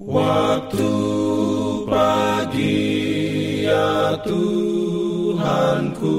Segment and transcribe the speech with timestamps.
[0.00, 0.88] Waktu
[1.84, 2.88] pagi
[3.68, 6.16] ya Tuhanku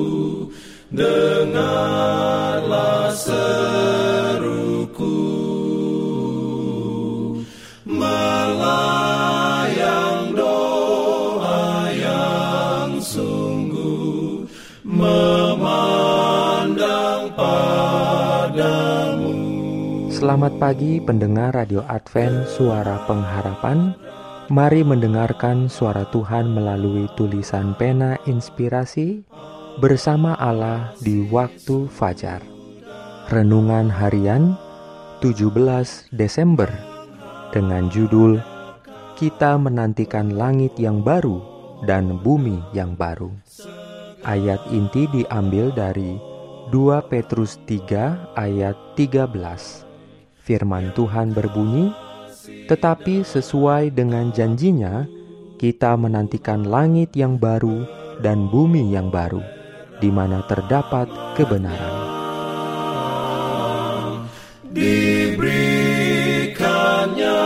[0.93, 2.40] Dengarlah
[20.21, 23.97] Selamat pagi pendengar Radio Advent Suara Pengharapan.
[24.53, 29.25] Mari mendengarkan suara Tuhan melalui tulisan pena inspirasi
[29.81, 32.45] Bersama Allah di waktu fajar.
[33.33, 34.53] Renungan harian
[35.25, 36.69] 17 Desember
[37.49, 38.37] Dengan judul
[39.17, 41.41] Kita menantikan langit yang baru
[41.89, 43.33] dan bumi yang baru.
[44.21, 46.13] Ayat inti diambil dari
[46.69, 49.89] 2 Petrus 3 ayat 13
[50.41, 51.93] Firman Tuhan berbunyi,
[52.65, 55.05] "Tetapi sesuai dengan janjinya,
[55.61, 57.85] kita menantikan langit yang baru
[58.25, 59.45] dan bumi yang baru,
[60.01, 61.05] di mana terdapat
[61.37, 62.09] kebenaran."
[64.65, 67.45] Diberikannya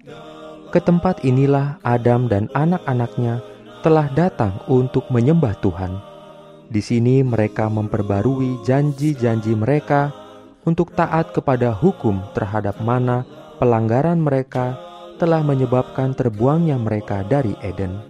[0.73, 3.45] Ke tempat inilah Adam dan anak-anaknya
[3.85, 6.01] telah datang untuk menyembah Tuhan.
[6.69, 10.13] Di sini mereka memperbarui janji-janji mereka
[10.65, 13.25] untuk taat kepada hukum terhadap mana
[13.61, 14.77] pelanggaran mereka
[15.21, 18.01] telah menyebabkan terbuangnya mereka dari Eden.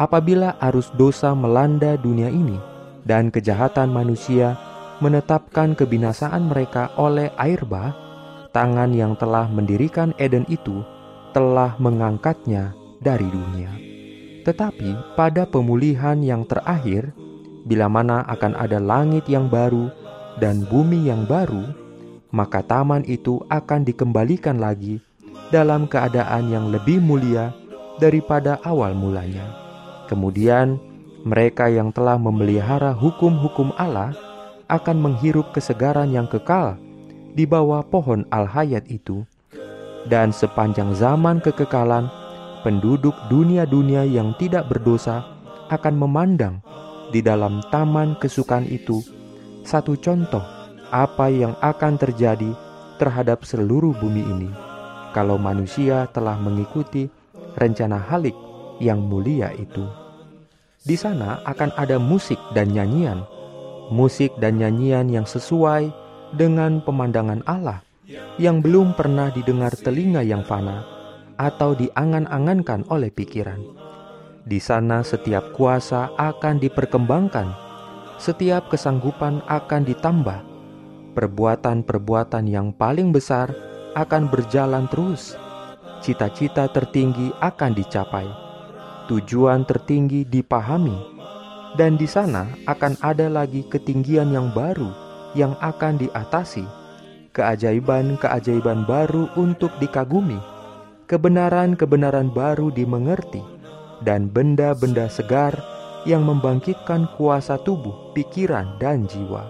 [0.00, 2.56] Apabila arus dosa melanda dunia ini
[3.04, 4.56] dan kejahatan manusia
[5.00, 7.96] menetapkan kebinasaan mereka oleh air bah,
[8.52, 10.84] tangan yang telah mendirikan Eden itu
[11.32, 13.72] telah mengangkatnya dari dunia.
[14.44, 17.12] Tetapi pada pemulihan yang terakhir,
[17.64, 19.92] bila mana akan ada langit yang baru
[20.40, 21.64] dan bumi yang baru,
[22.32, 25.00] maka taman itu akan dikembalikan lagi
[25.50, 27.52] dalam keadaan yang lebih mulia
[28.00, 29.44] daripada awal mulanya.
[30.08, 30.80] Kemudian,
[31.20, 34.16] mereka yang telah memelihara hukum-hukum Allah
[34.70, 36.78] akan menghirup kesegaran yang kekal
[37.34, 39.26] di bawah pohon al-hayat itu.
[40.06, 42.08] Dan sepanjang zaman kekekalan,
[42.64, 45.26] penduduk dunia-dunia yang tidak berdosa
[45.68, 46.64] akan memandang
[47.10, 49.02] di dalam taman kesukaan itu
[49.66, 50.42] satu contoh
[50.90, 52.50] apa yang akan terjadi
[52.96, 54.50] terhadap seluruh bumi ini
[55.10, 57.10] kalau manusia telah mengikuti
[57.58, 58.34] rencana halik
[58.78, 59.84] yang mulia itu.
[60.80, 63.20] Di sana akan ada musik dan nyanyian
[63.90, 65.90] musik dan nyanyian yang sesuai
[66.34, 67.82] dengan pemandangan Allah
[68.38, 70.86] yang belum pernah didengar telinga yang fana
[71.38, 73.60] atau diangan-angankan oleh pikiran.
[74.44, 77.48] Di sana setiap kuasa akan diperkembangkan,
[78.16, 80.40] setiap kesanggupan akan ditambah,
[81.14, 83.52] perbuatan-perbuatan yang paling besar
[83.92, 85.36] akan berjalan terus,
[86.00, 88.28] cita-cita tertinggi akan dicapai,
[89.12, 91.19] tujuan tertinggi dipahami,
[91.78, 94.90] dan di sana akan ada lagi ketinggian yang baru
[95.38, 96.66] yang akan diatasi,
[97.34, 100.38] keajaiban-keajaiban baru untuk dikagumi,
[101.06, 103.42] kebenaran-kebenaran baru dimengerti,
[104.02, 105.54] dan benda-benda segar
[106.08, 109.46] yang membangkitkan kuasa tubuh, pikiran, dan jiwa.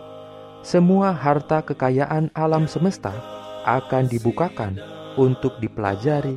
[0.61, 3.15] Semua harta kekayaan alam semesta
[3.65, 4.77] akan dibukakan
[5.17, 6.37] untuk dipelajari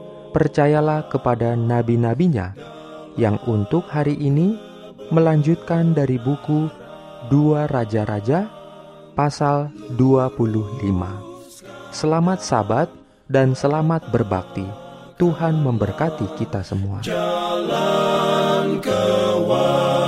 [0.31, 2.55] percayalah kepada nabi-nabinya
[3.19, 4.55] yang untuk hari ini
[5.11, 6.71] melanjutkan dari buku
[7.29, 8.49] Dua Raja-Raja
[9.13, 9.69] pasal
[9.99, 10.81] 25.
[11.91, 12.89] Selamat sabat
[13.29, 14.65] dan selamat berbakti.
[15.19, 17.05] Tuhan memberkati kita semua.
[17.05, 20.01] Jalan kewajiban